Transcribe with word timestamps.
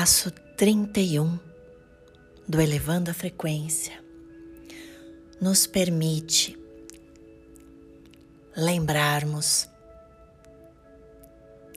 passo 0.00 0.30
31 0.56 1.38
do 2.48 2.58
Elevando 2.58 3.10
a 3.10 3.14
Frequência 3.14 4.02
nos 5.38 5.66
permite 5.66 6.58
lembrarmos 8.56 9.68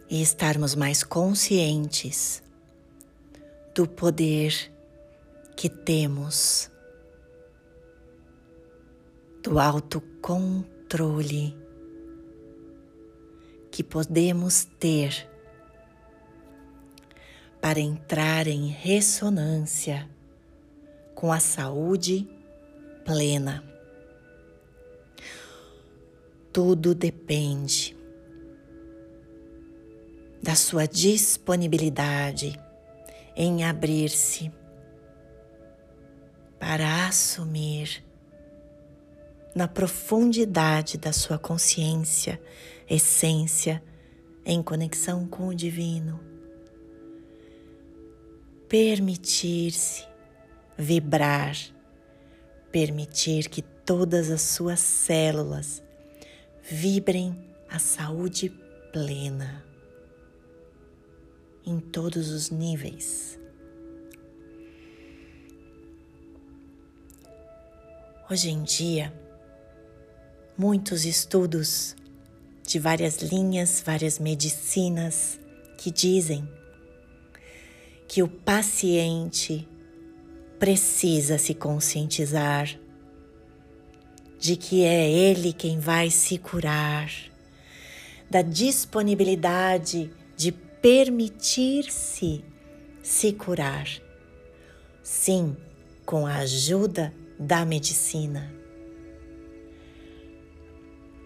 e 0.10 0.22
estarmos 0.22 0.74
mais 0.74 1.04
conscientes 1.04 2.42
do 3.76 3.86
poder 3.86 4.72
que 5.58 5.68
temos, 5.68 6.72
do 9.44 9.60
autocontrole 9.60 11.54
que 13.70 13.84
podemos 13.84 14.64
ter 14.80 15.33
para 17.64 17.80
entrar 17.80 18.46
em 18.46 18.68
ressonância 18.68 20.10
com 21.16 21.32
a 21.32 21.40
saúde 21.40 22.28
plena. 23.06 23.64
Tudo 26.52 26.94
depende 26.94 27.96
da 30.42 30.56
sua 30.56 30.86
disponibilidade 30.86 32.60
em 33.34 33.64
abrir-se 33.64 34.52
para 36.60 37.08
assumir 37.08 38.04
na 39.56 39.70
profundidade 39.70 40.98
da 40.98 41.14
sua 41.14 41.40
consciência, 41.40 42.42
essência, 42.90 43.82
em 44.46 44.62
conexão 44.62 45.26
com 45.26 45.48
o 45.48 45.56
divino. 45.56 46.34
Permitir-se 48.74 50.04
vibrar, 50.76 51.56
permitir 52.72 53.48
que 53.48 53.62
todas 53.62 54.32
as 54.32 54.42
suas 54.42 54.80
células 54.80 55.84
vibrem 56.64 57.38
a 57.70 57.78
saúde 57.78 58.50
plena 58.92 59.64
em 61.64 61.80
todos 61.80 62.32
os 62.32 62.50
níveis. 62.50 63.38
Hoje 68.28 68.50
em 68.50 68.64
dia, 68.64 69.14
muitos 70.58 71.06
estudos 71.06 71.96
de 72.66 72.80
várias 72.80 73.18
linhas, 73.18 73.84
várias 73.86 74.18
medicinas 74.18 75.40
que 75.78 75.92
dizem 75.92 76.63
que 78.14 78.22
o 78.22 78.28
paciente 78.28 79.68
precisa 80.60 81.40
se 81.40 81.56
conscientizar 81.56 82.80
de 84.38 84.56
que 84.56 84.84
é 84.84 85.10
ele 85.10 85.52
quem 85.52 85.80
vai 85.80 86.12
se 86.12 86.38
curar, 86.38 87.12
da 88.30 88.44
disponibilidade 88.44 90.12
de 90.38 90.52
permitir-se 90.52 92.46
se 93.02 93.34
curar. 93.34 93.88
Sim, 95.02 95.58
com 96.06 96.28
a 96.28 96.36
ajuda 96.36 97.12
da 97.40 97.66
medicina. 97.66 98.54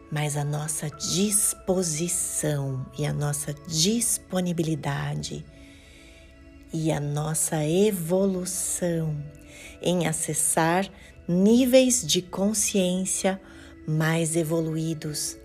Mas 0.09 0.37
a 0.37 0.45
nossa 0.45 0.89
disposição 0.89 2.85
e 2.97 3.05
a 3.05 3.11
nossa 3.11 3.53
disponibilidade 3.67 5.43
e 6.79 6.91
a 6.91 6.99
nossa 6.99 7.65
evolução 7.65 9.17
em 9.81 10.05
acessar 10.05 10.87
níveis 11.27 12.05
de 12.05 12.21
consciência 12.21 13.41
mais 13.87 14.35
evoluídos, 14.35 15.35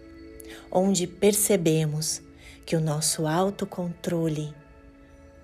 onde 0.71 1.07
percebemos 1.07 2.21
que 2.67 2.77
o 2.77 2.81
nosso 2.81 3.27
autocontrole 3.27 4.55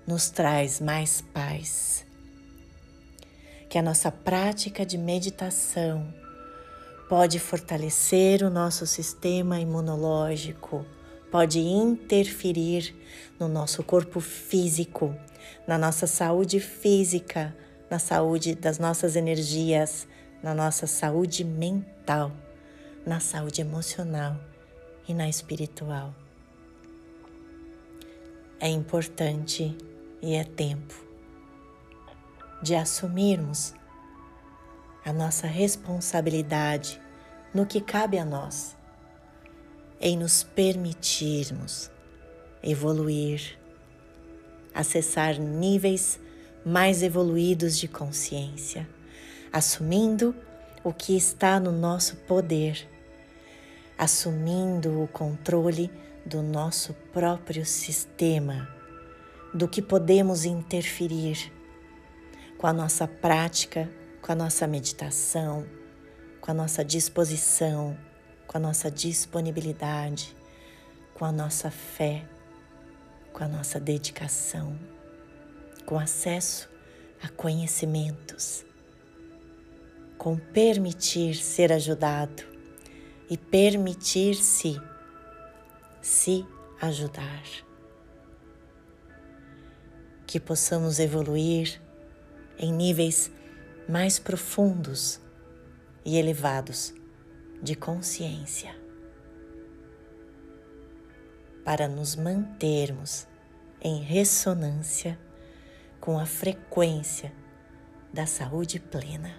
nos 0.05 0.29
traz 0.29 0.79
mais 0.79 1.21
paz. 1.33 2.05
Que 3.67 3.79
a 3.79 3.81
nossa 3.81 4.11
prática 4.11 4.85
de 4.85 4.97
meditação 4.97 6.13
pode 7.09 7.39
fortalecer 7.39 8.43
o 8.43 8.49
nosso 8.51 8.85
sistema 8.85 9.59
imunológico, 9.59 10.85
pode 11.31 11.59
interferir 11.59 12.95
no 13.39 13.47
nosso 13.47 13.83
corpo 13.83 14.19
físico, 14.19 15.15
na 15.67 15.77
nossa 15.77 16.07
saúde 16.07 16.59
física, 16.59 17.55
na 17.89 17.99
saúde 17.99 18.55
das 18.55 18.79
nossas 18.79 19.15
energias, 19.15 20.07
na 20.41 20.53
nossa 20.53 20.87
saúde 20.87 21.43
mental, 21.43 22.31
na 23.05 23.19
saúde 23.19 23.61
emocional 23.61 24.39
e 25.07 25.13
na 25.13 25.27
espiritual. 25.27 26.13
É 28.59 28.67
importante 28.67 29.75
e 30.21 30.35
é 30.35 30.43
tempo 30.43 30.93
de 32.61 32.75
assumirmos 32.75 33.73
a 35.05 35.13
nossa 35.13 35.47
responsabilidade 35.47 37.01
no 37.53 37.65
que 37.65 37.79
cabe 37.79 38.17
a 38.17 38.25
nós, 38.25 38.75
em 39.99 40.17
nos 40.17 40.43
permitirmos 40.43 41.91
evoluir, 42.63 43.57
acessar 44.73 45.39
níveis 45.39 46.19
mais 46.65 47.03
evoluídos 47.03 47.77
de 47.77 47.87
consciência, 47.87 48.87
assumindo 49.51 50.35
o 50.83 50.93
que 50.93 51.15
está 51.15 51.59
no 51.59 51.71
nosso 51.71 52.15
poder, 52.17 52.87
assumindo 53.97 55.01
o 55.03 55.07
controle 55.07 55.91
do 56.25 56.41
nosso 56.41 56.93
próprio 57.11 57.65
sistema, 57.65 58.69
do 59.53 59.67
que 59.67 59.81
podemos 59.81 60.45
interferir 60.45 61.51
com 62.57 62.67
a 62.67 62.73
nossa 62.73 63.07
prática, 63.07 63.89
com 64.21 64.31
a 64.31 64.35
nossa 64.35 64.67
meditação, 64.67 65.65
com 66.39 66.51
a 66.51 66.53
nossa 66.53 66.83
disposição, 66.83 67.97
com 68.49 68.57
a 68.57 68.59
nossa 68.59 68.89
disponibilidade, 68.89 70.35
com 71.13 71.23
a 71.23 71.31
nossa 71.31 71.69
fé, 71.69 72.27
com 73.31 73.43
a 73.43 73.47
nossa 73.47 73.79
dedicação, 73.79 74.75
com 75.85 75.99
acesso 75.99 76.67
a 77.21 77.29
conhecimentos, 77.29 78.65
com 80.17 80.35
permitir 80.35 81.35
ser 81.35 81.71
ajudado 81.71 82.41
e 83.29 83.37
permitir-se 83.37 84.81
se 86.01 86.43
ajudar. 86.81 87.43
Que 90.25 90.39
possamos 90.39 90.97
evoluir 90.97 91.79
em 92.57 92.73
níveis 92.73 93.29
mais 93.87 94.17
profundos 94.17 95.21
e 96.03 96.17
elevados 96.17 96.98
de 97.61 97.75
consciência, 97.75 98.75
para 101.63 101.87
nos 101.87 102.15
mantermos 102.15 103.27
em 103.81 104.01
ressonância 104.01 105.19
com 105.99 106.19
a 106.19 106.25
frequência 106.25 107.31
da 108.13 108.25
saúde 108.25 108.79
plena. 108.79 109.35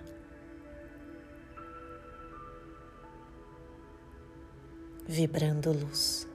Vibrando 5.07 5.73
luz 5.73 6.31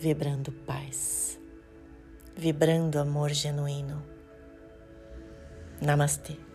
vibrando 0.00 0.50
paz, 0.50 1.38
vibrando 2.34 2.98
amor 2.98 3.28
genuíno. 3.28 4.02
Namastê. 5.78 6.49